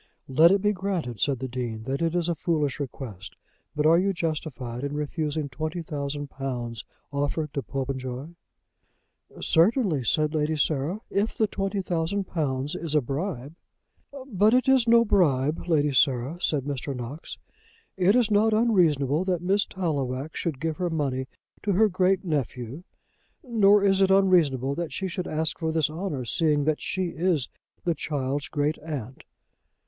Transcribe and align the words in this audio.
"Let 0.27 0.49
it 0.51 0.63
be 0.63 0.71
granted," 0.71 1.19
said 1.19 1.37
the 1.37 1.47
Dean, 1.47 1.83
"that 1.83 2.01
it 2.01 2.15
is 2.15 2.27
a 2.27 2.33
foolish 2.33 2.79
request; 2.79 3.35
but 3.75 3.85
are 3.85 3.99
you 3.99 4.13
justified 4.13 4.83
in 4.83 4.95
refusing 4.95 5.47
twenty 5.47 5.83
thousand 5.83 6.31
pounds 6.31 6.83
offered 7.11 7.53
to 7.53 7.61
Popenjoy?" 7.61 8.29
"Certainly," 9.39 10.05
said 10.05 10.33
Lady 10.33 10.57
Sarah, 10.57 11.01
"if 11.11 11.37
the 11.37 11.45
twenty 11.45 11.83
thousand 11.83 12.23
pounds 12.23 12.73
is 12.73 12.95
a 12.95 13.01
bribe." 13.01 13.53
"But 14.25 14.55
it 14.55 14.67
is 14.67 14.87
no 14.87 15.05
bribe, 15.05 15.67
Lady 15.67 15.91
Sarah," 15.93 16.37
said 16.41 16.63
Mr. 16.63 16.95
Knox. 16.95 17.37
"It 17.95 18.15
is 18.15 18.31
not 18.31 18.53
unreasonable 18.53 19.23
that 19.25 19.43
Miss 19.43 19.67
Tallowax 19.67 20.35
should 20.39 20.59
give 20.59 20.77
her 20.77 20.89
money 20.89 21.27
to 21.61 21.73
her 21.73 21.87
great 21.87 22.25
nephew, 22.25 22.81
nor 23.43 23.83
is 23.83 24.01
it 24.01 24.09
unreasonable 24.09 24.73
that 24.73 24.91
she 24.91 25.07
should 25.07 25.27
ask 25.27 25.59
for 25.59 25.71
this 25.71 25.91
honour, 25.91 26.25
seeing 26.25 26.63
that 26.63 26.81
she 26.81 27.09
is 27.09 27.49
the 27.83 27.93
child's 27.93 28.47
great 28.47 28.79
aunt." 28.79 29.25